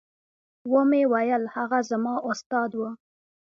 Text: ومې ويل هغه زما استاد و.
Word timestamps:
ومې 0.71 1.01
ويل 1.11 1.43
هغه 1.55 1.79
زما 1.89 2.15
استاد 2.31 2.71
و. 2.75 2.81